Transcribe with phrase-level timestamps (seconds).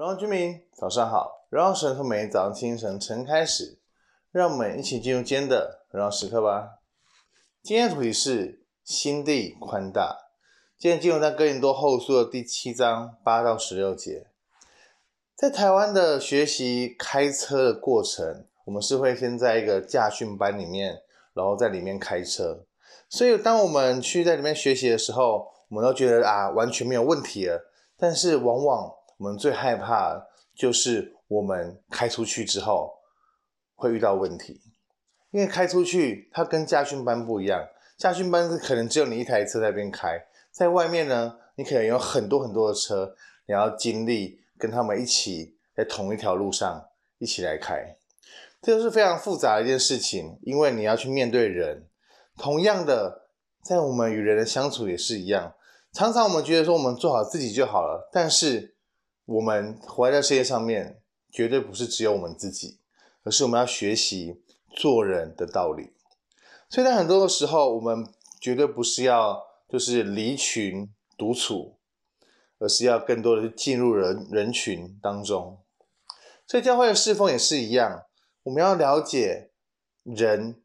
[0.00, 1.44] 荣耀居民，早上好！
[1.50, 3.78] 荣耀神从每天早上清晨晨开始，
[4.32, 6.78] 让我们一起进入今天的荣耀时刻吧。
[7.62, 10.16] 今天的主题是心地宽大。
[10.78, 14.28] 今天进入在哥林多后书的第七章八到十六节。
[15.36, 21.02] 在台湾的学习开车的过程，我们是会先在一个驾训班里面，
[21.34, 22.64] 然后在里面开车。
[23.10, 27.66] 所以当我们去在里面学习的时候，我们都觉得啊，完全没有问题了。
[27.98, 28.90] 但是往往
[29.20, 30.18] 我们最害怕
[30.56, 32.90] 就是我们开出去之后
[33.74, 34.62] 会遇到问题，
[35.30, 40.18] 因为开出去它跟驾训班不一样，驾训班是可能只有你一台车在那边开，
[40.50, 43.14] 在外面呢，你可能有很多很多的车，
[43.46, 46.82] 你要经历跟他们一起在同一条路上
[47.18, 47.98] 一起来开，
[48.62, 51.86] 这就是非常复杂的一件事情，因为你要去面对人，
[52.38, 53.28] 同样的，
[53.62, 55.52] 在我们与人的相处也是一样，
[55.92, 58.76] 常常我们觉得说我们做好自己就好了，但是。
[59.30, 62.80] 我们活在世界上面，绝对不是只有我们自己，
[63.22, 64.42] 而是我们要学习
[64.74, 65.92] 做人的道理。
[66.68, 68.04] 所以在很多的时候，我们
[68.40, 71.76] 绝对不是要就是离群独处，
[72.58, 75.60] 而是要更多的去进入人人群当中。
[76.44, 78.06] 所以教会的侍奉也是一样，
[78.42, 79.50] 我们要了解
[80.02, 80.60] 人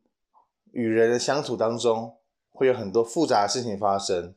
[0.72, 2.18] 与人的相处当中
[2.50, 4.34] 会有很多复杂的事情发生，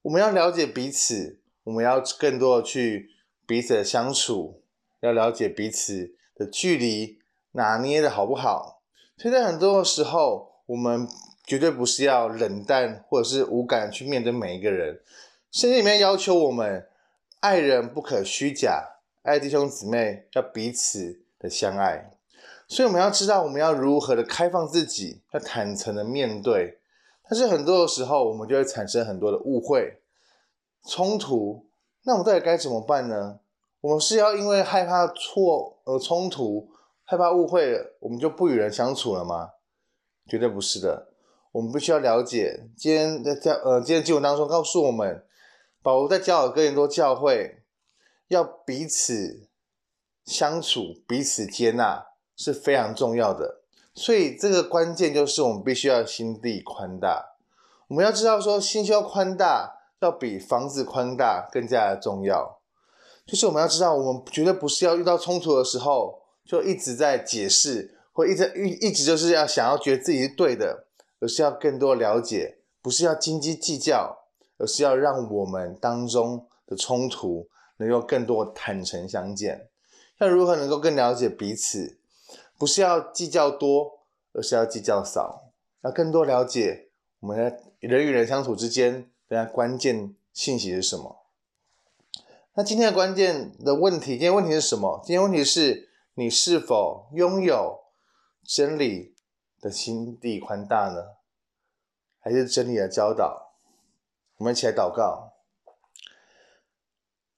[0.00, 3.10] 我们要了解彼此，我们要更多的去。
[3.48, 4.60] 彼此的相处，
[5.00, 7.18] 要了解彼此的距离
[7.52, 8.82] 拿捏的好不好。
[9.16, 11.08] 所以在很多的时候，我们
[11.46, 15.00] 绝对不是要冷淡或者是无感去面对每一个人。
[15.50, 16.86] 圣经里面要求我们
[17.40, 22.10] 爱人不可虚假，爱弟兄姊妹要彼此的相爱。
[22.68, 26.80] 所以我们要知道我们要如何的开放自己，要坦诚的面对。
[27.26, 30.02] 但是很多的时候，我们就会产生很多的误会、
[30.86, 31.64] 冲突。
[32.08, 33.38] 那我们到底该怎么办呢？
[33.82, 36.70] 我们是要因为害怕错而冲突，
[37.04, 39.50] 害怕误会，我们就不与人相处了吗？
[40.26, 41.08] 绝对不是的。
[41.52, 45.22] 我们必须要了解，今天在教呃，今天经文当中告诉我们，
[45.82, 47.62] 保罗在教导哥林多教会，
[48.28, 49.50] 要彼此
[50.24, 53.60] 相处、彼此接纳是非常重要的。
[53.92, 57.36] 所以这个关键就是我们必须要心地宽大。
[57.88, 59.74] 我们要知道说，心胸宽大。
[60.00, 62.60] 要比房子宽大更加的重要，
[63.26, 70.86] 就是我们要知道，我们绝对不是要遇到冲突的时候就一直在解释，或一直一一直就是要想要觉得自己是对的，
[71.20, 74.26] 而是要更多了解，不是要斤斤计较，
[74.58, 77.48] 而是要让我们当中的冲突
[77.78, 79.68] 能够更多坦诚相见。
[80.18, 81.98] 要如何能够更了解彼此？
[82.56, 84.00] 不是要计较多，
[84.32, 85.50] 而是要计较少，
[85.82, 86.88] 要更多了解
[87.20, 89.10] 我们的人与人相处之间。
[89.28, 91.26] 等下，关键信息是什么？
[92.54, 95.02] 那今天的关键的问题，今天问题是什么？
[95.04, 97.80] 今天问题是你是否拥有
[98.42, 99.14] 真理
[99.60, 101.18] 的心地宽大呢？
[102.18, 103.52] 还是真理的教导？
[104.38, 105.34] 我们一起来祷告。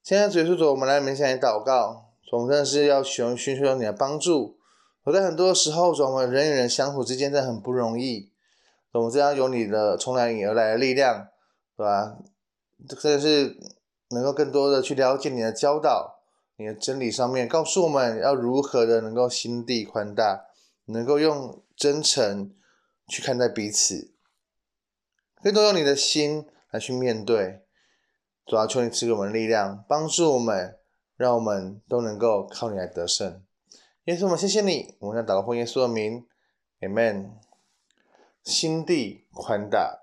[0.02, 4.58] 现在，主耶稣主，我们来面前来祷告，总真的是要寻寻求你的帮助。
[5.02, 8.30] 我在很多时候，我们人与人相处之间真的很不容易。
[8.92, 11.29] 我们这样有你的从哪里而来的力量。
[11.80, 12.18] 对吧？
[13.00, 13.56] 真的是
[14.10, 16.20] 能够更多的去了解你的教导，
[16.56, 20.44] 你的真理上面告诉我们要如何的能够心地宽大，
[20.84, 22.54] 能够用真诚
[23.08, 24.12] 去看待彼此，
[25.42, 27.62] 更多用你的心来去面对。
[28.44, 30.76] 主要求你赐给我们力量，帮助我们，
[31.16, 33.42] 让我们都能够靠你来得胜。
[34.04, 36.26] 耶稣，我们谢谢你，我们要祷告奉耶稣的名
[36.80, 37.30] ，Amen。
[38.44, 39.99] 心地宽大。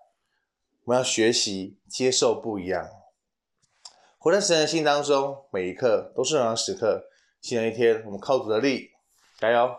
[0.87, 2.89] 我们要学习接受不一样，
[4.17, 7.09] 活在神的心当中，每一刻都是荣耀时刻。
[7.41, 8.91] 新的一天，我们靠主的力，
[9.37, 9.69] 加油！